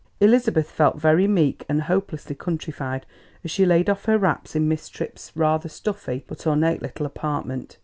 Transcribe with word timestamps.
Elizabeth 0.19 0.67
felt 0.71 0.99
very 0.99 1.27
meek 1.27 1.63
and 1.69 1.83
hopelessly 1.83 2.33
countrified 2.33 3.05
as 3.43 3.51
she 3.51 3.67
laid 3.67 3.87
off 3.87 4.05
her 4.05 4.17
wraps 4.17 4.55
in 4.55 4.67
Miss 4.67 4.89
Tripp's 4.89 5.31
rather 5.35 5.69
stuffy 5.69 6.25
but 6.27 6.47
ornate 6.47 6.81
little 6.81 7.05
apartment. 7.05 7.77